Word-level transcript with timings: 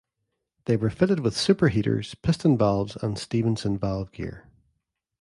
They 0.65 0.77
were 0.77 0.89
fitted 0.89 1.19
with 1.19 1.35
superheaters, 1.37 2.19
piston 2.23 2.57
valves 2.57 2.95
and 3.03 3.19
Stephenson 3.19 3.77
valve 3.77 4.11
gear. 4.11 4.47